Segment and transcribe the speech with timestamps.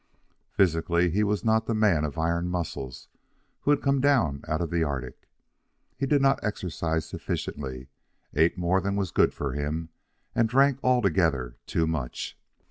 [0.49, 3.07] Physically, he was not the man of iron muscles
[3.59, 5.29] who had come down out of the Arctic.
[5.95, 7.87] He did not exercise sufficiently,
[8.33, 9.89] ate more than was good for him,
[10.33, 12.35] and drank altogether too much.